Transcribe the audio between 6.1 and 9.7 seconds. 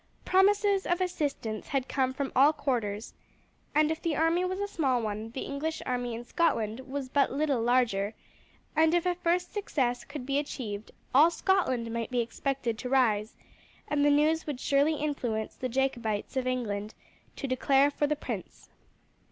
in Scotland was but little larger, and if a first